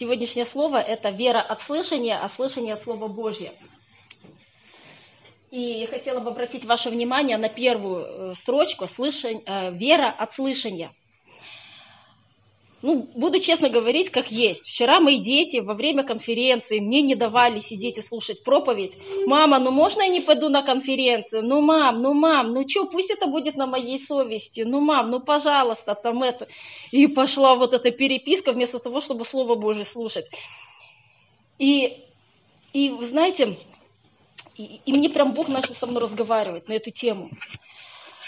Сегодняшнее 0.00 0.46
слово– 0.46 0.78
это 0.80 1.10
вера 1.10 1.42
от 1.42 1.60
слышания, 1.60 2.18
а 2.18 2.26
слышание 2.30 2.72
от 2.72 2.82
Слова 2.82 3.06
Божьего. 3.06 3.52
И 5.50 5.60
я 5.60 5.86
хотела 5.88 6.20
бы 6.20 6.30
обратить 6.30 6.64
ваше 6.64 6.88
внимание 6.88 7.36
на 7.36 7.50
первую 7.50 8.30
э, 8.30 8.34
строчку 8.34 8.86
слышань, 8.86 9.42
э, 9.44 9.70
«Вера 9.72 10.08
от 10.08 10.32
слышания». 10.32 10.90
Ну, 12.82 13.06
буду 13.14 13.40
честно 13.40 13.68
говорить, 13.68 14.08
как 14.10 14.32
есть. 14.32 14.66
Вчера 14.66 15.00
мои 15.00 15.18
дети 15.18 15.58
во 15.58 15.74
время 15.74 16.02
конференции 16.02 16.80
мне 16.80 17.02
не 17.02 17.14
давали 17.14 17.60
сидеть 17.60 17.98
и 17.98 18.02
слушать 18.02 18.42
проповедь. 18.42 18.96
Мама, 19.26 19.58
ну 19.58 19.70
можно 19.70 20.00
я 20.02 20.08
не 20.08 20.20
пойду 20.20 20.48
на 20.48 20.62
конференцию? 20.62 21.42
Ну, 21.44 21.60
мам, 21.60 22.00
ну, 22.00 22.14
мам, 22.14 22.54
ну 22.54 22.66
что, 22.66 22.86
пусть 22.86 23.10
это 23.10 23.26
будет 23.26 23.56
на 23.56 23.66
моей 23.66 24.00
совести. 24.00 24.62
Ну, 24.62 24.80
мам, 24.80 25.10
ну, 25.10 25.20
пожалуйста, 25.20 25.94
там 25.94 26.22
это. 26.22 26.48
И 26.90 27.06
пошла 27.06 27.54
вот 27.54 27.74
эта 27.74 27.90
переписка 27.90 28.52
вместо 28.52 28.78
того, 28.78 29.02
чтобы 29.02 29.26
Слово 29.26 29.56
Божие 29.56 29.84
слушать. 29.84 30.30
И, 31.58 32.02
и 32.72 32.88
вы 32.88 33.06
знаете, 33.06 33.58
и, 34.56 34.80
и 34.86 34.92
мне 34.92 35.10
прям 35.10 35.32
Бог 35.32 35.48
начал 35.48 35.74
со 35.74 35.86
мной 35.86 36.02
разговаривать 36.02 36.68
на 36.68 36.72
эту 36.72 36.90
тему 36.90 37.30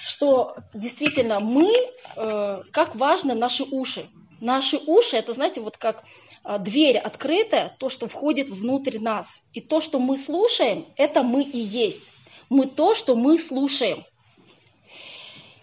что 0.05 0.56
действительно 0.75 1.39
мы, 1.39 1.70
э, 2.17 2.62
как 2.73 2.97
важно 2.97 3.34
наши 3.34 3.62
уши. 3.62 4.05
Наши 4.43 4.77
уши, 4.77 5.17
это, 5.17 5.33
знаете, 5.35 5.61
вот 5.61 5.77
как 5.77 6.03
а, 6.43 6.59
дверь 6.59 6.98
открытая, 6.98 7.77
то, 7.79 7.89
что 7.89 8.09
входит 8.09 8.48
внутрь 8.48 8.98
нас. 8.98 9.41
И 9.53 9.61
то, 9.61 9.81
что 9.81 10.01
мы 10.01 10.19
слушаем, 10.19 10.85
это 10.97 11.23
мы 11.23 11.45
и 11.45 11.59
есть. 11.59 12.03
Мы 12.51 12.67
то, 12.67 12.97
что 12.97 13.15
мы 13.15 13.39
слушаем. 13.39 14.05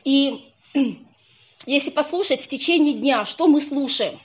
И 0.05 0.49
если 1.65 1.89
послушать 1.89 2.39
в 2.39 2.47
течение 2.47 2.93
дня, 2.93 3.25
что 3.25 3.47
мы 3.47 3.59
слушаем? 3.59 4.17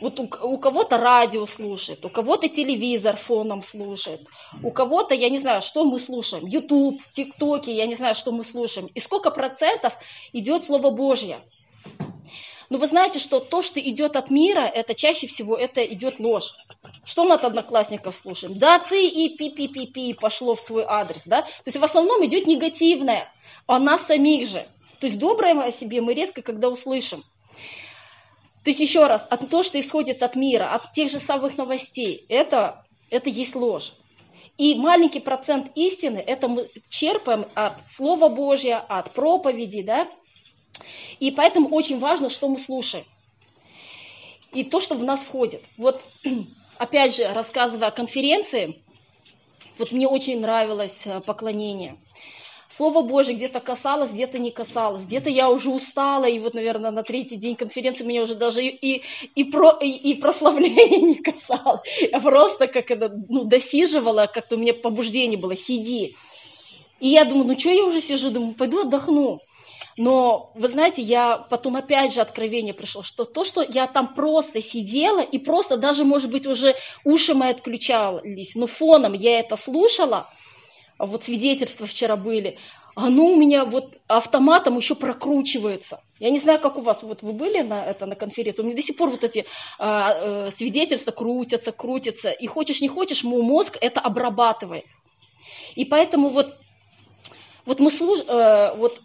Вот 0.00 0.18
у, 0.18 0.24
у 0.24 0.58
кого-то 0.58 0.98
радио 0.98 1.46
слушает, 1.46 2.04
у 2.04 2.08
кого-то 2.08 2.48
телевизор 2.48 3.16
фоном 3.16 3.62
слушает, 3.62 4.26
у 4.64 4.72
кого-то, 4.72 5.14
я 5.14 5.30
не 5.30 5.38
знаю, 5.38 5.62
что 5.62 5.84
мы 5.84 6.00
слушаем, 6.00 6.46
YouTube, 6.46 7.00
ТикТоки, 7.12 7.70
я 7.70 7.86
не 7.86 7.94
знаю, 7.94 8.16
что 8.16 8.32
мы 8.32 8.42
слушаем. 8.42 8.88
И 8.88 8.98
сколько 8.98 9.30
процентов 9.30 9.96
идет 10.32 10.64
Слово 10.64 10.90
Божье. 10.90 11.38
Но 12.68 12.78
вы 12.78 12.86
знаете, 12.86 13.18
что 13.18 13.40
то, 13.40 13.62
что 13.62 13.80
идет 13.80 14.16
от 14.16 14.30
мира, 14.30 14.62
это 14.62 14.94
чаще 14.94 15.26
всего 15.26 15.56
это 15.56 15.84
идет 15.84 16.18
ложь. 16.18 16.54
Что 17.04 17.24
мы 17.24 17.34
от 17.34 17.44
одноклассников 17.44 18.14
слушаем? 18.14 18.58
Да 18.58 18.78
ты 18.78 19.06
и 19.06 19.36
пи-пи-пи-пи 19.36 20.14
пошло 20.14 20.54
в 20.54 20.60
свой 20.60 20.84
адрес, 20.86 21.26
да? 21.26 21.42
То 21.42 21.66
есть 21.66 21.76
в 21.76 21.84
основном 21.84 22.24
идет 22.26 22.46
негативное 22.46 23.32
о 23.66 23.78
нас 23.78 24.06
самих 24.06 24.48
же. 24.48 24.66
То 25.00 25.06
есть 25.06 25.18
доброе 25.18 25.60
о 25.60 25.70
себе 25.70 26.00
мы 26.00 26.14
редко 26.14 26.42
когда 26.42 26.68
услышим. 26.68 27.22
То 28.64 28.70
есть 28.70 28.80
еще 28.80 29.06
раз, 29.06 29.26
от 29.30 29.48
то, 29.48 29.62
что 29.62 29.80
исходит 29.80 30.24
от 30.24 30.34
мира, 30.34 30.74
от 30.74 30.92
тех 30.92 31.08
же 31.08 31.20
самых 31.20 31.56
новостей, 31.56 32.24
это, 32.28 32.84
это 33.10 33.30
есть 33.30 33.54
ложь. 33.54 33.92
И 34.58 34.74
маленький 34.74 35.20
процент 35.20 35.70
истины, 35.76 36.18
это 36.18 36.48
мы 36.48 36.68
черпаем 36.88 37.46
от 37.54 37.86
Слова 37.86 38.28
Божьего, 38.28 38.78
от 38.78 39.12
проповеди, 39.12 39.82
да, 39.82 40.08
и 41.20 41.30
поэтому 41.30 41.68
очень 41.68 41.98
важно, 41.98 42.30
что 42.30 42.48
мы 42.48 42.58
слушаем. 42.58 43.04
И 44.52 44.64
то, 44.64 44.80
что 44.80 44.94
в 44.94 45.04
нас 45.04 45.20
входит. 45.20 45.62
Вот, 45.76 46.02
опять 46.78 47.16
же, 47.16 47.32
рассказывая 47.32 47.88
о 47.88 47.92
конференции, 47.92 48.80
вот 49.78 49.92
мне 49.92 50.08
очень 50.08 50.40
нравилось 50.40 51.06
э, 51.06 51.20
поклонение. 51.20 51.96
Слово 52.68 53.02
Божье 53.02 53.34
где-то 53.34 53.60
касалось, 53.60 54.10
где-то 54.10 54.38
не 54.38 54.50
касалось, 54.50 55.04
где-то 55.04 55.30
я 55.30 55.50
уже 55.50 55.70
устала, 55.70 56.24
и 56.24 56.38
вот, 56.40 56.54
наверное, 56.54 56.90
на 56.90 57.04
третий 57.04 57.36
день 57.36 57.54
конференции 57.54 58.04
меня 58.04 58.22
уже 58.22 58.34
даже 58.34 58.64
и, 58.64 59.02
и, 59.34 59.44
про, 59.44 59.78
и, 59.80 59.88
и 59.88 60.14
прославление 60.14 61.00
не 61.00 61.14
касалось. 61.14 61.80
Я 62.00 62.20
просто 62.20 62.66
как 62.66 62.90
это, 62.90 63.12
ну, 63.28 63.44
досиживала, 63.44 64.26
как-то 64.26 64.56
у 64.56 64.58
меня 64.58 64.74
побуждение 64.74 65.38
было, 65.38 65.54
сиди. 65.54 66.16
И 66.98 67.08
я 67.08 67.24
думаю, 67.24 67.46
ну 67.46 67.58
что 67.58 67.70
я 67.70 67.84
уже 67.84 68.00
сижу, 68.00 68.30
думаю, 68.30 68.54
пойду 68.54 68.80
отдохну. 68.80 69.40
Но, 69.96 70.52
вы 70.54 70.68
знаете, 70.68 71.00
я 71.00 71.38
потом 71.38 71.76
опять 71.76 72.12
же 72.12 72.20
откровение 72.20 72.74
пришло, 72.74 73.02
что 73.02 73.24
то, 73.24 73.44
что 73.44 73.62
я 73.62 73.86
там 73.86 74.14
просто 74.14 74.60
сидела 74.60 75.20
и 75.20 75.38
просто 75.38 75.78
даже, 75.78 76.04
может 76.04 76.30
быть, 76.30 76.46
уже 76.46 76.74
уши 77.04 77.34
мои 77.34 77.50
отключались, 77.50 78.56
но 78.56 78.66
фоном 78.66 79.14
я 79.14 79.40
это 79.40 79.56
слушала, 79.56 80.28
вот 80.98 81.24
свидетельства 81.24 81.86
вчера 81.86 82.16
были, 82.16 82.58
оно 82.94 83.26
у 83.26 83.36
меня 83.36 83.64
вот 83.64 84.00
автоматом 84.06 84.76
еще 84.76 84.94
прокручивается. 84.94 86.02
Я 86.18 86.30
не 86.30 86.38
знаю, 86.38 86.60
как 86.60 86.78
у 86.78 86.80
вас, 86.82 87.02
вот 87.02 87.22
вы 87.22 87.32
были 87.32 87.60
на, 87.60 87.84
это, 87.84 88.06
на 88.06 88.16
конференции, 88.16 88.62
у 88.62 88.64
меня 88.64 88.76
до 88.76 88.82
сих 88.82 88.96
пор 88.96 89.10
вот 89.10 89.22
эти 89.24 89.44
а, 89.78 90.46
э, 90.46 90.50
свидетельства 90.50 91.12
крутятся, 91.12 91.72
крутятся, 91.72 92.30
и 92.30 92.46
хочешь 92.46 92.80
не 92.80 92.88
хочешь, 92.88 93.24
мой 93.24 93.42
мозг 93.42 93.76
это 93.80 94.00
обрабатывает. 94.00 94.86
И 95.74 95.84
поэтому 95.84 96.30
вот, 96.30 96.56
вот 97.66 97.80
мы 97.80 97.90
слуш, 97.90 98.20
э, 98.26 98.74
вот 98.76 99.00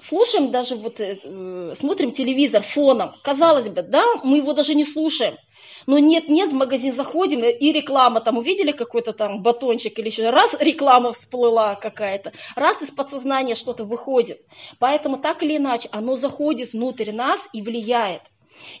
слушаем 0.00 0.50
даже 0.50 0.76
вот, 0.76 1.00
э, 1.00 1.18
э, 1.22 1.72
смотрим 1.76 2.12
телевизор 2.12 2.62
фоном, 2.62 3.14
казалось 3.22 3.68
бы, 3.68 3.82
да, 3.82 4.04
мы 4.24 4.38
его 4.38 4.52
даже 4.52 4.74
не 4.74 4.84
слушаем. 4.84 5.36
Но 5.86 5.98
нет, 5.98 6.28
нет, 6.28 6.50
в 6.50 6.54
магазин 6.54 6.92
заходим, 6.92 7.42
и 7.42 7.72
реклама, 7.72 8.20
там 8.20 8.36
увидели 8.38 8.72
какой-то 8.72 9.12
там 9.12 9.42
батончик 9.42 9.98
или 9.98 10.08
еще, 10.08 10.28
раз 10.30 10.56
реклама 10.60 11.12
всплыла 11.12 11.74
какая-то, 11.74 12.32
раз 12.54 12.82
из 12.82 12.90
подсознания 12.90 13.54
что-то 13.54 13.84
выходит. 13.84 14.42
Поэтому 14.78 15.16
так 15.16 15.42
или 15.42 15.56
иначе 15.56 15.88
оно 15.92 16.16
заходит 16.16 16.72
внутрь 16.72 17.12
нас 17.12 17.48
и 17.52 17.62
влияет. 17.62 18.22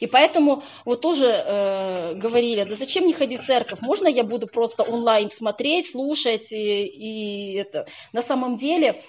И 0.00 0.06
поэтому 0.06 0.62
вот 0.84 1.00
тоже 1.00 1.26
э, 1.26 2.14
говорили, 2.14 2.64
да 2.64 2.74
зачем 2.74 3.06
не 3.06 3.14
ходить 3.14 3.40
в 3.40 3.46
церковь, 3.46 3.80
можно 3.80 4.08
я 4.08 4.24
буду 4.24 4.46
просто 4.46 4.82
онлайн 4.82 5.30
смотреть, 5.30 5.90
слушать 5.90 6.52
и, 6.52 6.84
и 6.84 7.54
это. 7.54 7.86
На 8.12 8.20
самом 8.20 8.56
деле 8.56 9.02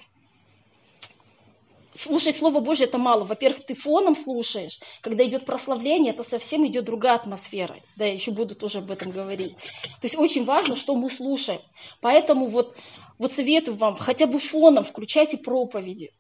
слушать 1.94 2.38
Слово 2.38 2.60
Божье 2.60 2.88
это 2.88 2.98
мало. 2.98 3.24
Во-первых, 3.24 3.66
ты 3.66 3.74
фоном 3.74 4.16
слушаешь. 4.16 4.80
Когда 5.02 5.26
идет 5.26 5.46
прославление, 5.46 6.14
это 6.14 6.24
совсем 6.24 6.66
идет 6.68 6.86
другая 6.86 7.16
атмосфера. 7.16 7.76
Да, 7.96 8.06
я 8.06 8.14
еще 8.14 8.32
буду 8.32 8.56
тоже 8.56 8.80
об 8.80 8.92
этом 8.92 9.12
говорить. 9.12 9.56
То 9.56 10.04
есть 10.04 10.16
очень 10.16 10.46
важно, 10.46 10.76
что 10.76 10.96
мы 10.96 11.10
слушаем. 11.10 11.62
Поэтому 12.00 12.48
вот, 12.48 12.76
вот 13.20 13.34
советую 13.34 13.78
вам, 13.78 13.96
хотя 13.96 14.28
бы 14.28 14.40
фоном 14.40 14.84
включайте 14.84 15.38
проповеди. 15.38 16.12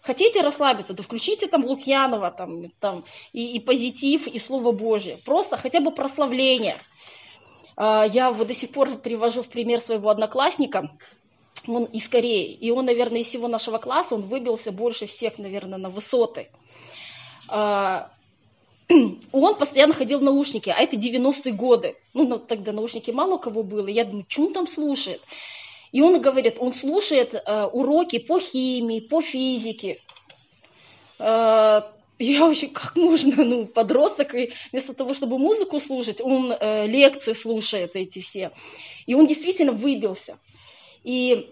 Хотите 0.00 0.42
расслабиться, 0.42 0.94
то 0.94 1.02
включите 1.02 1.48
там 1.48 1.64
Лукьянова, 1.64 2.30
там, 2.30 2.70
там 2.80 3.04
и, 3.32 3.56
и 3.56 3.60
позитив, 3.60 4.26
и 4.26 4.38
Слово 4.38 4.72
Божье. 4.72 5.18
Просто 5.24 5.56
хотя 5.56 5.80
бы 5.80 5.90
прославление. 5.90 6.76
А, 7.76 8.04
я 8.04 8.30
вот 8.30 8.46
до 8.46 8.54
сих 8.54 8.70
пор 8.70 8.88
привожу 8.96 9.42
в 9.42 9.48
пример 9.48 9.80
своего 9.80 10.08
одноклассника, 10.10 10.90
он 11.66 11.84
из 11.84 12.08
Кореи. 12.08 12.52
И 12.52 12.70
он, 12.70 12.86
наверное, 12.86 13.20
из 13.20 13.26
всего 13.26 13.48
нашего 13.48 13.78
класса, 13.78 14.14
он 14.14 14.22
выбился 14.22 14.72
больше 14.72 15.06
всех, 15.06 15.38
наверное, 15.38 15.78
на 15.78 15.90
высоты. 15.90 16.48
А, 17.48 18.10
он 19.32 19.54
постоянно 19.56 19.94
ходил 19.94 20.20
в 20.20 20.22
наушники, 20.22 20.70
а 20.70 20.80
это 20.80 20.96
90-е 20.96 21.52
годы. 21.52 21.96
Ну, 22.14 22.38
тогда 22.38 22.72
наушники 22.72 23.10
мало 23.10 23.34
у 23.34 23.38
кого 23.38 23.62
было. 23.62 23.88
Я 23.88 24.04
думаю, 24.04 24.26
что 24.28 24.46
он 24.46 24.52
там 24.52 24.66
слушает? 24.66 25.20
И 25.92 26.00
он 26.00 26.20
говорит, 26.20 26.56
он 26.58 26.72
слушает 26.72 27.34
э, 27.34 27.64
уроки 27.72 28.18
по 28.18 28.38
химии, 28.38 29.00
по 29.00 29.22
физике. 29.22 30.00
Э, 31.18 31.82
я 32.18 32.46
вообще, 32.46 32.68
как 32.68 32.96
можно, 32.96 33.44
ну, 33.44 33.64
подросток, 33.66 34.34
и 34.34 34.52
вместо 34.72 34.92
того, 34.92 35.14
чтобы 35.14 35.38
музыку 35.38 35.78
слушать, 35.80 36.20
он 36.20 36.52
э, 36.52 36.86
лекции 36.86 37.32
слушает 37.32 37.92
эти 37.94 38.18
все. 38.20 38.50
И 39.06 39.14
он 39.14 39.26
действительно 39.26 39.72
выбился. 39.72 40.36
И 41.04 41.48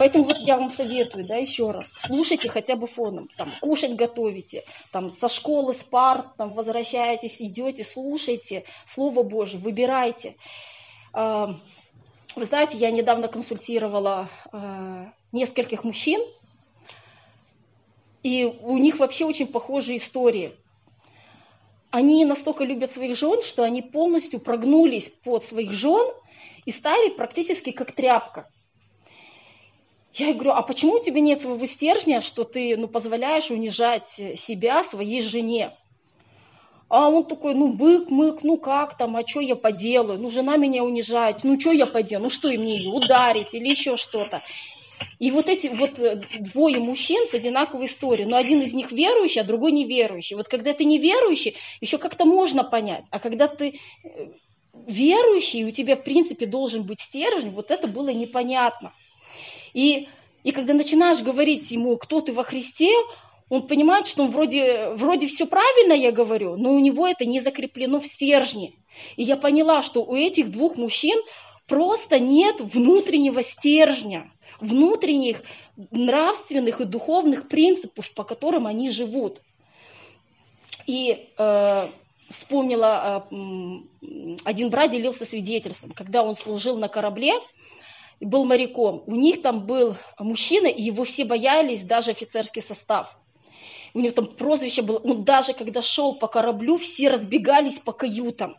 Поэтому 0.00 0.24
вот 0.24 0.38
я 0.38 0.56
вам 0.56 0.70
советую, 0.70 1.26
да, 1.26 1.36
еще 1.36 1.72
раз, 1.72 1.92
слушайте 1.94 2.48
хотя 2.48 2.74
бы 2.74 2.86
фоном, 2.86 3.28
там, 3.36 3.50
кушать 3.60 3.96
готовите, 3.96 4.64
там, 4.92 5.10
со 5.10 5.28
школы, 5.28 5.74
с 5.74 5.84
пар, 5.84 6.24
там, 6.38 6.54
возвращаетесь, 6.54 7.36
идете, 7.42 7.84
слушайте 7.84 8.64
Слово 8.86 9.22
Божье, 9.22 9.58
выбирайте. 9.58 10.36
А, 11.12 11.54
вы 12.34 12.44
знаете, 12.46 12.78
я 12.78 12.90
недавно 12.90 13.28
консультировала 13.28 14.30
а, 14.52 15.12
нескольких 15.32 15.84
мужчин, 15.84 16.22
и 18.22 18.46
у 18.62 18.78
них 18.78 19.00
вообще 19.00 19.26
очень 19.26 19.48
похожие 19.48 19.98
истории. 19.98 20.56
Они 21.90 22.24
настолько 22.24 22.64
любят 22.64 22.90
своих 22.90 23.18
жен, 23.18 23.42
что 23.42 23.64
они 23.64 23.82
полностью 23.82 24.40
прогнулись 24.40 25.10
под 25.10 25.44
своих 25.44 25.72
жен 25.72 26.10
и 26.64 26.72
стали 26.72 27.10
практически 27.10 27.70
как 27.70 27.92
тряпка. 27.92 28.48
Я 30.14 30.34
говорю, 30.34 30.52
а 30.52 30.62
почему 30.62 30.94
у 30.94 31.02
тебя 31.02 31.20
нет 31.20 31.40
своего 31.40 31.64
стержня, 31.66 32.20
что 32.20 32.44
ты 32.44 32.76
ну, 32.76 32.88
позволяешь 32.88 33.50
унижать 33.50 34.06
себя 34.08 34.82
своей 34.82 35.22
жене? 35.22 35.72
А 36.88 37.08
он 37.08 37.24
такой, 37.24 37.54
ну, 37.54 37.72
бык, 37.72 38.10
мык, 38.10 38.42
ну 38.42 38.56
как 38.56 38.96
там, 38.96 39.16
а 39.16 39.24
что 39.24 39.38
я 39.38 39.54
поделаю? 39.54 40.18
Ну, 40.18 40.28
жена 40.28 40.56
меня 40.56 40.82
унижает, 40.82 41.44
ну, 41.44 41.58
что 41.60 41.70
я 41.70 41.86
поделаю? 41.86 42.24
Ну, 42.24 42.30
что, 42.30 42.48
и 42.48 42.58
мне 42.58 42.76
ее 42.76 42.90
ударить 42.90 43.54
или 43.54 43.68
еще 43.68 43.96
что-то? 43.96 44.42
И 45.20 45.30
вот 45.30 45.48
эти 45.48 45.68
вот 45.68 45.98
э, 46.00 46.20
двое 46.40 46.78
мужчин 46.80 47.26
с 47.26 47.34
одинаковой 47.34 47.86
историей, 47.86 48.26
но 48.26 48.36
один 48.36 48.60
из 48.62 48.74
них 48.74 48.90
верующий, 48.90 49.40
а 49.40 49.44
другой 49.44 49.70
неверующий. 49.72 50.34
Вот 50.34 50.48
когда 50.48 50.72
ты 50.72 50.84
неверующий, 50.84 51.56
еще 51.80 51.98
как-то 51.98 52.24
можно 52.24 52.64
понять, 52.64 53.06
а 53.10 53.20
когда 53.20 53.46
ты 53.46 53.78
э, 54.02 54.28
верующий, 54.86 55.64
у 55.64 55.70
тебя 55.70 55.96
в 55.96 56.02
принципе 56.02 56.46
должен 56.46 56.82
быть 56.82 57.00
стержень, 57.00 57.50
вот 57.50 57.70
это 57.70 57.86
было 57.86 58.08
непонятно. 58.08 58.92
И, 59.74 60.08
и 60.44 60.52
когда 60.52 60.74
начинаешь 60.74 61.22
говорить 61.22 61.70
ему, 61.70 61.96
кто 61.96 62.20
ты 62.20 62.32
во 62.32 62.42
Христе, 62.42 62.92
он 63.48 63.62
понимает, 63.66 64.06
что 64.06 64.22
он 64.22 64.30
вроде, 64.30 64.90
вроде 64.90 65.26
все 65.26 65.46
правильно 65.46 65.92
я 65.92 66.12
говорю, 66.12 66.56
но 66.56 66.72
у 66.72 66.78
него 66.78 67.06
это 67.06 67.24
не 67.24 67.40
закреплено 67.40 68.00
в 68.00 68.06
стержне. 68.06 68.72
И 69.16 69.24
я 69.24 69.36
поняла, 69.36 69.82
что 69.82 70.04
у 70.04 70.14
этих 70.14 70.50
двух 70.50 70.76
мужчин 70.76 71.20
просто 71.66 72.18
нет 72.18 72.60
внутреннего 72.60 73.42
стержня, 73.42 74.30
внутренних 74.60 75.42
нравственных 75.90 76.80
и 76.80 76.84
духовных 76.84 77.48
принципов, 77.48 78.12
по 78.12 78.24
которым 78.24 78.66
они 78.66 78.90
живут. 78.90 79.40
И 80.86 81.28
э, 81.36 81.88
вспомнила, 82.30 83.26
э, 83.30 83.36
один 84.44 84.70
брат 84.70 84.90
делился 84.90 85.24
свидетельством, 85.24 85.92
когда 85.92 86.22
он 86.22 86.36
служил 86.36 86.76
на 86.76 86.88
корабле, 86.88 87.34
был 88.26 88.44
моряком. 88.44 89.02
У 89.06 89.16
них 89.16 89.42
там 89.42 89.66
был 89.66 89.96
мужчина, 90.18 90.66
и 90.66 90.82
его 90.82 91.04
все 91.04 91.24
боялись, 91.24 91.82
даже 91.82 92.10
офицерский 92.10 92.62
состав 92.62 93.16
у 93.94 94.00
него 94.00 94.12
там 94.12 94.26
прозвище 94.26 94.82
было, 94.82 94.98
он 94.98 95.24
даже 95.24 95.52
когда 95.52 95.82
шел 95.82 96.14
по 96.14 96.28
кораблю, 96.28 96.76
все 96.76 97.08
разбегались 97.08 97.78
по 97.78 97.92
каютам. 97.92 98.56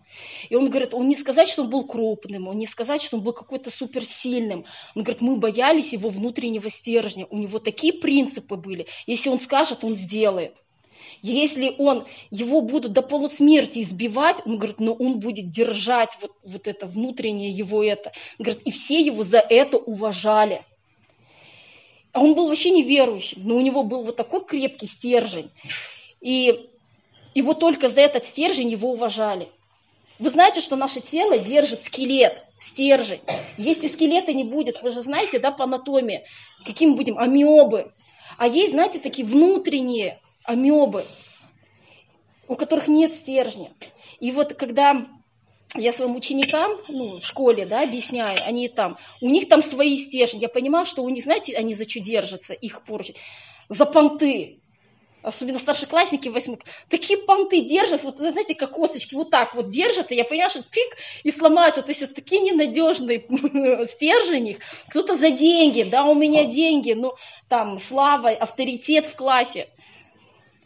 И 0.49 0.55
он 0.55 0.69
говорит, 0.69 0.93
он 0.93 1.07
не 1.07 1.15
сказать, 1.15 1.47
что 1.47 1.63
он 1.63 1.69
был 1.69 1.85
крупным, 1.85 2.47
он 2.47 2.57
не 2.57 2.67
сказать, 2.67 3.01
что 3.01 3.17
он 3.17 3.23
был 3.23 3.33
какой-то 3.33 3.69
суперсильным. 3.69 4.65
Он 4.95 5.03
говорит, 5.03 5.21
мы 5.21 5.37
боялись 5.37 5.93
его 5.93 6.09
внутреннего 6.09 6.69
стержня. 6.69 7.25
У 7.29 7.37
него 7.37 7.59
такие 7.59 7.93
принципы 7.93 8.55
были. 8.55 8.87
Если 9.07 9.29
он 9.29 9.39
скажет, 9.39 9.83
он 9.83 9.95
сделает. 9.95 10.55
Если 11.21 11.75
он, 11.77 12.05
его 12.29 12.61
будут 12.61 12.93
до 12.93 13.01
полусмерти 13.01 13.79
избивать, 13.79 14.37
он 14.45 14.57
говорит, 14.57 14.79
но 14.79 14.93
он 14.93 15.19
будет 15.19 15.49
держать 15.49 16.17
вот, 16.21 16.31
вот 16.43 16.67
это 16.67 16.87
внутреннее 16.87 17.51
его 17.51 17.83
это. 17.83 18.11
Говорит, 18.39 18.61
и 18.63 18.71
все 18.71 18.99
его 18.99 19.23
за 19.23 19.39
это 19.39 19.77
уважали. 19.77 20.63
А 22.13 22.21
он 22.21 22.33
был 22.33 22.47
вообще 22.47 22.71
неверующим, 22.71 23.41
но 23.45 23.55
у 23.55 23.61
него 23.61 23.83
был 23.83 24.03
вот 24.03 24.15
такой 24.15 24.43
крепкий 24.43 24.87
стержень. 24.87 25.49
И 26.19 26.69
его 27.33 27.53
только 27.53 27.87
за 27.87 28.01
этот 28.01 28.25
стержень 28.25 28.69
его 28.69 28.91
уважали. 28.91 29.47
Вы 30.19 30.29
знаете, 30.29 30.61
что 30.61 30.75
наше 30.75 31.01
тело 31.01 31.37
держит 31.39 31.83
скелет, 31.83 32.43
стержень. 32.59 33.21
Если 33.57 33.87
скелета 33.87 34.33
не 34.33 34.43
будет, 34.43 34.83
вы 34.83 34.91
же 34.91 35.01
знаете, 35.01 35.39
да, 35.39 35.51
по 35.51 35.63
анатомии, 35.63 36.23
какие 36.65 36.89
мы 36.89 36.95
будем, 36.95 37.17
амебы. 37.17 37.91
А 38.37 38.47
есть, 38.47 38.73
знаете, 38.73 38.99
такие 38.99 39.25
внутренние 39.27 40.19
амебы, 40.43 41.05
у 42.47 42.55
которых 42.55 42.87
нет 42.87 43.13
стержня. 43.13 43.69
И 44.19 44.31
вот 44.31 44.53
когда 44.53 45.05
я 45.75 45.93
своим 45.93 46.15
ученикам 46.15 46.77
ну, 46.89 47.17
в 47.17 47.25
школе 47.25 47.65
да, 47.65 47.81
объясняю, 47.81 48.37
они 48.45 48.67
там, 48.67 48.97
у 49.21 49.29
них 49.29 49.47
там 49.47 49.61
свои 49.61 49.97
стержни. 49.97 50.39
Я 50.39 50.49
понимаю, 50.49 50.85
что 50.85 51.03
у 51.03 51.09
них, 51.09 51.23
знаете, 51.23 51.55
они 51.55 51.73
за 51.73 51.87
что 51.87 51.99
держатся, 51.99 52.53
их 52.53 52.83
поручи, 52.83 53.15
за 53.69 53.85
понты. 53.85 54.57
Особенно 55.23 55.59
старшеклассники 55.59 56.29
восьмых. 56.29 56.61
Такие 56.89 57.19
понты 57.19 57.61
держат, 57.61 58.03
вот, 58.03 58.17
знаете, 58.17 58.55
как 58.55 58.71
косточки, 58.71 59.13
вот 59.13 59.29
так 59.29 59.53
вот 59.53 59.69
держат, 59.69 60.11
и 60.11 60.15
я 60.15 60.25
понимаю, 60.25 60.49
что 60.49 60.63
пик 60.63 60.97
и 61.21 61.29
сломаются. 61.29 61.83
То 61.83 61.89
есть 61.89 62.01
это 62.01 62.15
такие 62.15 62.41
ненадежные 62.41 63.23
стержени. 63.85 64.57
Кто-то 64.89 65.15
за 65.15 65.29
деньги, 65.29 65.83
да, 65.83 66.05
у 66.05 66.15
меня 66.15 66.45
деньги, 66.45 66.93
ну, 66.93 67.13
там, 67.49 67.77
слава, 67.79 68.31
авторитет 68.31 69.05
в 69.05 69.15
классе. 69.15 69.67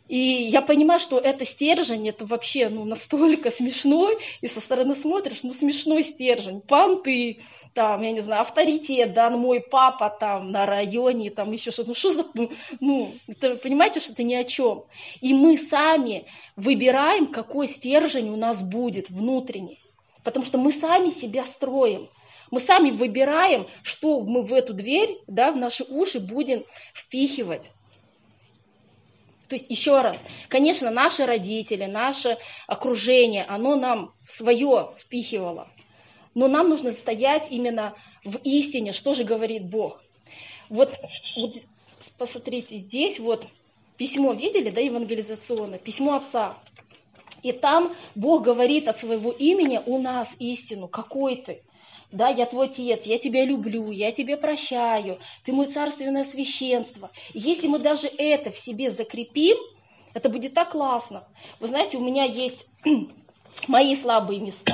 И 0.08 0.18
я 0.18 0.62
понимаю, 0.62 1.00
что 1.00 1.18
это 1.18 1.46
стержень, 1.46 2.08
это 2.08 2.26
вообще 2.26 2.70
ну, 2.70 2.86
настолько 2.86 3.50
смешной, 3.52 4.18
и 4.42 4.48
со 4.48 4.62
стороны 4.62 4.94
смотришь, 4.94 5.44
ну 5.44 5.54
смешной 5.54 6.04
стержень, 6.04 6.62
понты, 6.62 7.42
там, 7.74 8.02
я 8.04 8.12
не 8.12 8.22
знаю, 8.22 8.42
авторитет, 8.42 9.14
да, 9.14 9.30
ну, 9.30 9.38
мой 9.38 9.62
папа 9.62 10.10
там 10.10 10.52
на 10.52 10.66
районе, 10.66 11.32
там 11.32 11.52
еще 11.52 11.72
что-то, 11.72 11.90
ну 11.90 11.96
что 11.96 12.14
за, 12.14 12.26
ну, 12.80 13.12
это, 13.28 13.56
понимаете, 13.56 14.00
что 14.00 14.14
это 14.14 14.24
ни 14.24 14.36
о 14.36 14.44
чем. 14.44 14.86
И 15.22 15.34
мы 15.34 15.58
сами 15.58 16.26
выбираем, 16.56 17.28
какой 17.28 17.66
стержень 17.66 18.30
у 18.30 18.36
нас 18.36 18.62
будет 18.62 19.10
внутренний, 19.10 19.80
потому 20.24 20.46
что 20.46 20.58
мы 20.60 20.72
сами 20.72 21.10
себя 21.10 21.44
строим. 21.44 22.10
Мы 22.52 22.60
сами 22.60 22.92
выбираем, 22.92 23.66
что 23.82 24.22
мы 24.22 24.44
в 24.44 24.54
эту 24.54 24.76
дверь, 24.76 25.18
да, 25.26 25.52
в 25.52 25.58
наши 25.58 25.84
уши 25.84 26.20
будем 26.20 26.64
впихивать. 26.94 27.72
То 29.48 29.56
есть 29.56 29.70
еще 29.70 30.02
раз, 30.02 30.22
конечно, 30.50 30.90
наши 30.90 31.26
родители, 31.26 31.86
наше 31.86 32.38
окружение, 32.68 33.46
оно 33.48 33.76
нам 33.76 34.12
свое 34.28 34.92
впихивало. 34.98 35.68
Но 36.34 36.48
нам 36.48 36.70
нужно 36.70 36.92
стоять 36.92 37.48
именно 37.52 37.96
в 38.24 38.38
истине, 38.44 38.92
что 38.92 39.14
же 39.14 39.24
говорит 39.24 39.66
Бог. 39.66 40.04
Вот, 40.70 40.94
вот 41.38 41.52
посмотрите, 42.18 42.78
здесь 42.78 43.20
вот 43.20 43.46
письмо 43.98 44.34
видели, 44.34 44.70
да, 44.70 44.82
евангелизационное, 44.82 45.78
письмо 45.78 46.16
отца. 46.16 46.58
И 47.44 47.52
там 47.52 47.96
Бог 48.16 48.44
говорит 48.44 48.88
от 48.88 48.98
своего 48.98 49.32
имени 49.32 49.80
у 49.86 50.00
нас 50.00 50.36
истину, 50.40 50.88
какой 50.88 51.36
ты 51.38 51.62
да, 52.16 52.30
я 52.30 52.46
твой 52.46 52.68
отец, 52.68 53.06
я 53.06 53.20
тебя 53.20 53.46
люблю, 53.46 53.92
я 53.92 54.12
тебя 54.12 54.38
прощаю, 54.38 55.20
ты 55.44 55.52
мой 55.52 55.68
царственное 55.68 56.24
священство. 56.24 57.12
И 57.34 57.40
если 57.40 57.68
мы 57.68 57.80
даже 57.80 58.08
это 58.18 58.52
в 58.52 58.58
себе 58.58 58.92
закрепим, 58.92 59.58
это 60.14 60.30
будет 60.30 60.54
так 60.54 60.72
классно. 60.72 61.24
Вы 61.60 61.68
знаете, 61.68 61.98
у 61.98 62.04
меня 62.04 62.24
есть 62.24 62.68
мои 63.68 63.96
слабые 63.96 64.40
места, 64.40 64.74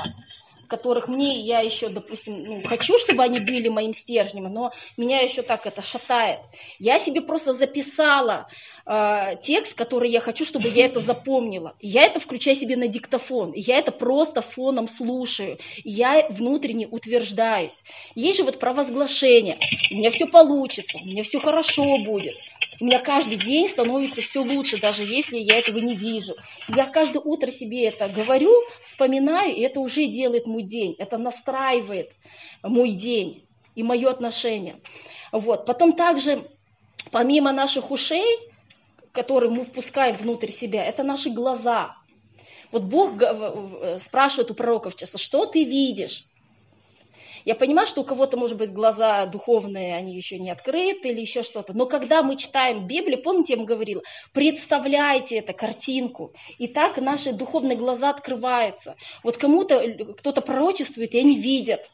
которых 0.68 1.08
мне 1.08 1.40
я 1.40 1.60
еще, 1.60 1.90
допустим, 1.90 2.44
ну, 2.46 2.62
хочу, 2.64 2.98
чтобы 3.00 3.24
они 3.24 3.40
были 3.40 3.68
моим 3.68 3.94
стержнем, 3.94 4.44
но 4.54 4.72
меня 4.96 5.20
еще 5.20 5.42
так 5.42 5.66
это 5.66 5.82
шатает. 5.82 6.40
Я 6.80 7.00
себе 7.00 7.22
просто 7.22 7.54
записала 7.54 8.48
э, 8.86 9.36
текст, 9.42 9.76
который 9.76 10.10
я 10.10 10.22
хочу, 10.22 10.46
чтобы 10.46 10.70
я 10.70 10.86
это 10.86 11.00
запомнила. 11.00 11.76
Я 11.80 12.04
это 12.04 12.20
включаю 12.20 12.56
себе 12.56 12.78
на 12.78 12.88
диктофон, 12.88 13.54
я 13.54 13.78
это 13.78 13.92
просто 13.92 14.42
фоном 14.42 14.88
слушаю, 14.88 15.58
я 15.84 16.28
внутренне 16.30 16.88
утверждаюсь. 16.88 17.84
Есть 18.16 18.38
же 18.38 18.44
вот 18.44 18.60
провозглашение, 18.60 19.58
у 19.92 19.96
меня 19.96 20.12
все 20.12 20.28
получится, 20.28 20.98
у 21.04 21.08
меня 21.08 21.24
все 21.24 21.40
хорошо 21.40 21.98
будет. 22.00 22.36
У 22.80 22.86
меня 22.86 22.98
каждый 22.98 23.38
день 23.38 23.70
становится 23.70 24.22
все 24.22 24.42
лучше, 24.42 24.82
даже 24.82 25.04
если 25.04 25.38
я 25.38 25.60
этого 25.60 25.78
не 25.78 25.94
вижу. 25.94 26.34
Я 26.68 26.86
каждое 26.86 27.20
утро 27.20 27.52
себе 27.52 27.86
это 27.86 28.10
говорю, 28.10 28.52
вспоминаю, 28.82 29.56
и 29.56 29.62
это 29.62 29.80
уже 29.80 30.08
делает 30.08 30.48
мой 30.48 30.64
день, 30.64 30.96
это 30.98 31.20
настраивает 31.20 32.12
мой 32.64 32.92
день 32.92 33.46
и 33.76 33.84
мое 33.84 34.10
отношение. 34.10 34.80
Вот. 35.32 35.68
Потом 35.68 35.94
также, 35.94 36.42
помимо 37.12 37.52
наших 37.52 37.92
ушей, 37.92 38.26
которые 39.12 39.52
мы 39.52 39.66
впускаем 39.66 40.16
внутрь 40.16 40.52
себя, 40.52 40.86
это 40.86 41.04
наши 41.04 41.30
глаза. 41.30 41.96
Вот 42.72 42.84
Бог 42.84 43.12
спрашивает 44.00 44.52
у 44.52 44.54
пророков 44.54 44.96
часто, 44.96 45.18
что 45.18 45.46
ты 45.46 45.64
видишь? 45.64 46.26
Я 47.44 47.56
понимаю, 47.56 47.88
что 47.88 48.02
у 48.02 48.04
кого-то, 48.04 48.38
может 48.38 48.58
быть, 48.58 48.72
глаза 48.72 49.26
духовные, 49.26 49.96
они 49.96 50.16
еще 50.16 50.38
не 50.38 50.52
открыты 50.52 51.10
или 51.10 51.22
еще 51.22 51.42
что-то. 51.42 51.74
Но 51.74 51.88
когда 51.88 52.22
мы 52.22 52.36
читаем 52.38 52.86
Библию, 52.86 53.22
помните, 53.22 53.54
я 53.54 53.58
вам 53.58 53.66
говорила, 53.66 54.04
представляйте 54.32 55.38
эту 55.38 55.54
картинку. 55.54 56.34
И 56.60 56.68
так 56.68 56.98
наши 56.98 57.34
духовные 57.34 57.78
глаза 57.78 58.12
открываются. 58.12 58.96
Вот 59.24 59.38
кому-то, 59.38 59.82
кто-то 60.20 60.42
пророчествует, 60.42 61.16
и 61.16 61.20
они 61.20 61.36
видят. 61.40 61.90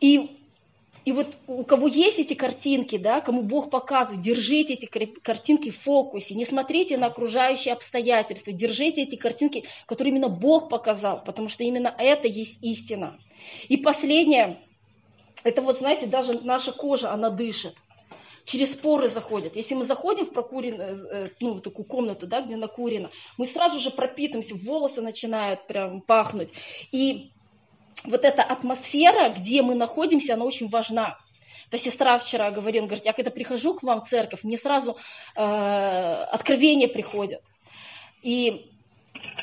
И 0.00 0.43
и 1.04 1.12
вот 1.12 1.26
у 1.46 1.64
кого 1.64 1.86
есть 1.86 2.18
эти 2.18 2.34
картинки, 2.34 2.96
да, 2.96 3.20
кому 3.20 3.42
Бог 3.42 3.70
показывает, 3.70 4.22
держите 4.22 4.74
эти 4.74 4.86
картинки 4.86 5.70
в 5.70 5.78
фокусе, 5.78 6.34
не 6.34 6.44
смотрите 6.44 6.96
на 6.96 7.06
окружающие 7.06 7.74
обстоятельства, 7.74 8.52
держите 8.52 9.02
эти 9.02 9.16
картинки, 9.16 9.64
которые 9.86 10.12
именно 10.12 10.28
Бог 10.28 10.68
показал, 10.68 11.22
потому 11.24 11.48
что 11.48 11.64
именно 11.64 11.94
это 11.98 12.26
есть 12.26 12.62
истина. 12.62 13.18
И 13.68 13.76
последнее, 13.76 14.60
это 15.42 15.60
вот, 15.60 15.78
знаете, 15.78 16.06
даже 16.06 16.40
наша 16.42 16.72
кожа, 16.72 17.12
она 17.12 17.30
дышит 17.30 17.74
через 18.44 18.74
поры 18.76 19.08
заходит. 19.08 19.56
Если 19.56 19.74
мы 19.74 19.84
заходим 19.84 20.26
в 20.26 20.30
прокуренную, 20.30 20.98
э, 21.10 21.28
ну, 21.40 21.54
в 21.54 21.60
такую 21.60 21.86
комнату, 21.86 22.26
да, 22.26 22.42
где 22.42 22.56
накурено, 22.56 23.10
мы 23.38 23.46
сразу 23.46 23.80
же 23.80 23.90
пропитываемся, 23.90 24.54
волосы 24.54 25.00
начинают 25.00 25.66
прям 25.66 26.02
пахнуть. 26.02 26.50
И 26.92 27.30
вот 28.04 28.24
эта 28.24 28.42
атмосфера, 28.42 29.30
где 29.30 29.62
мы 29.62 29.74
находимся, 29.74 30.34
она 30.34 30.44
очень 30.44 30.68
важна. 30.68 31.18
То 31.70 31.78
сестра 31.78 32.18
вчера 32.18 32.50
говорила, 32.50 32.86
говорит, 32.86 33.04
я 33.04 33.12
когда 33.12 33.30
прихожу 33.30 33.74
к 33.74 33.82
вам 33.82 34.02
в 34.02 34.08
церковь, 34.08 34.44
мне 34.44 34.56
сразу 34.56 34.96
э, 35.36 35.40
откровения 35.40 36.88
приходят. 36.88 37.40
И 38.22 38.70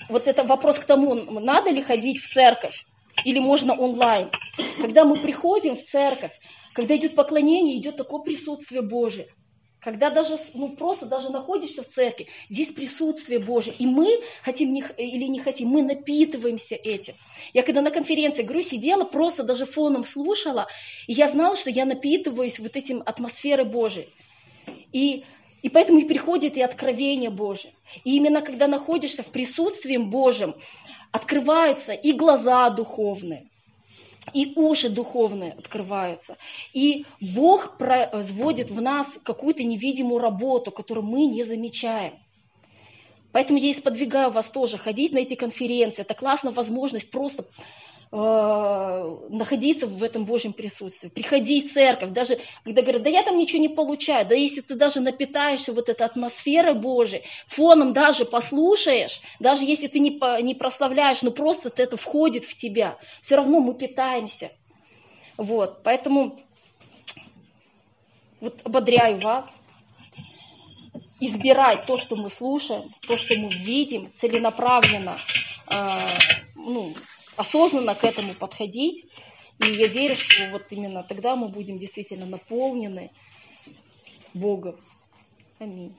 вот 0.09 0.27
это 0.27 0.43
вопрос 0.43 0.79
к 0.79 0.85
тому, 0.85 1.15
надо 1.15 1.71
ли 1.71 1.81
ходить 1.81 2.19
в 2.19 2.31
церковь 2.31 2.85
или 3.25 3.39
можно 3.39 3.73
онлайн. 3.73 4.29
Когда 4.79 5.03
мы 5.03 5.17
приходим 5.17 5.75
в 5.75 5.83
церковь, 5.83 6.37
Когда 6.73 6.95
идет 6.95 7.15
поклонение, 7.15 7.77
идет 7.77 7.97
такое 7.97 8.21
присутствие 8.21 8.81
Божие. 8.81 9.27
Когда 9.81 10.11
даже, 10.11 10.37
ну 10.53 10.69
просто 10.69 11.07
даже 11.07 11.31
находишься 11.31 11.81
в 11.81 11.87
церкви, 11.87 12.27
здесь 12.47 12.71
присутствие 12.71 13.39
Божие, 13.39 13.73
и 13.79 13.87
мы, 13.87 14.21
хотим 14.43 14.73
не, 14.73 14.83
или 14.97 15.25
не 15.25 15.39
хотим, 15.39 15.69
мы 15.69 15.81
напитываемся 15.81 16.75
этим. 16.75 17.15
Я 17.51 17.63
когда 17.63 17.81
на 17.81 17.89
конференции, 17.89 18.43
говорю, 18.43 18.61
сидела, 18.61 19.05
просто 19.05 19.41
даже 19.41 19.65
фоном 19.65 20.05
слушала, 20.05 20.67
и 21.07 21.13
я 21.13 21.27
знала, 21.27 21.55
что 21.55 21.71
я 21.71 21.85
напитываюсь 21.85 22.59
вот 22.59 22.75
этим 22.75 23.01
атмосферой 23.03 23.65
Божией. 23.65 24.09
И, 24.93 25.23
и 25.63 25.69
поэтому 25.69 25.99
и 25.99 26.05
приходит 26.05 26.57
и 26.57 26.61
откровение 26.61 27.31
Божие. 27.31 27.73
И 28.03 28.15
именно 28.15 28.41
когда 28.41 28.67
находишься 28.67 29.23
в 29.23 29.31
присутствии 29.31 29.97
Божьем, 29.97 30.53
открываются 31.11 31.93
и 31.93 32.11
глаза 32.11 32.69
духовные, 32.69 33.49
и 34.33 34.53
уши 34.55 34.89
духовные 34.89 35.51
открываются. 35.51 36.37
И 36.73 37.05
Бог 37.19 37.77
производит 37.77 38.69
в 38.69 38.81
нас 38.81 39.19
какую-то 39.23 39.63
невидимую 39.63 40.19
работу, 40.19 40.71
которую 40.71 41.05
мы 41.05 41.25
не 41.25 41.43
замечаем. 41.43 42.13
Поэтому 43.31 43.59
я 43.59 43.69
и 43.69 43.73
сподвигаю 43.73 44.29
вас 44.29 44.49
тоже 44.49 44.77
ходить 44.77 45.13
на 45.13 45.19
эти 45.19 45.35
конференции. 45.35 46.01
Это 46.01 46.13
классная 46.13 46.51
возможность 46.51 47.09
просто 47.09 47.45
находиться 48.11 49.87
в 49.87 50.03
этом 50.03 50.25
Божьем 50.25 50.51
присутствии, 50.51 51.07
приходить 51.07 51.71
в 51.71 51.73
церковь, 51.73 52.09
даже 52.09 52.37
когда 52.65 52.81
говорят, 52.81 53.03
да 53.03 53.09
я 53.09 53.23
там 53.23 53.37
ничего 53.37 53.61
не 53.61 53.69
получаю, 53.69 54.27
да 54.27 54.35
если 54.35 54.59
ты 54.59 54.75
даже 54.75 54.99
напитаешься 54.99 55.71
вот 55.71 55.87
этой 55.87 56.05
атмосферой 56.05 56.73
Божией, 56.73 57.23
фоном 57.47 57.93
даже 57.93 58.25
послушаешь, 58.25 59.21
даже 59.39 59.63
если 59.63 59.87
ты 59.87 59.99
не, 59.99 60.19
не 60.43 60.55
прославляешь, 60.55 61.21
но 61.21 61.31
просто 61.31 61.71
это 61.77 61.95
входит 61.95 62.43
в 62.43 62.57
тебя, 62.57 62.97
все 63.21 63.37
равно 63.37 63.61
мы 63.61 63.73
питаемся. 63.73 64.51
Вот, 65.37 65.81
поэтому 65.81 66.37
вот 68.41 68.59
ободряю 68.65 69.19
вас, 69.19 69.55
избирать 71.21 71.85
то, 71.85 71.97
что 71.97 72.17
мы 72.17 72.29
слушаем, 72.29 72.93
то, 73.07 73.15
что 73.15 73.35
мы 73.37 73.47
видим, 73.49 74.11
целенаправленно, 74.13 75.15
э, 75.71 75.89
ну, 76.55 76.93
осознанно 77.41 77.95
к 77.95 78.03
этому 78.03 78.35
подходить. 78.35 79.05
И 79.57 79.65
я 79.65 79.87
верю, 79.87 80.15
что 80.15 80.47
вот 80.47 80.71
именно 80.71 81.03
тогда 81.03 81.35
мы 81.35 81.49
будем 81.49 81.77
действительно 81.79 82.25
наполнены 82.25 83.11
Богом. 84.33 84.75
Аминь. 85.59 85.97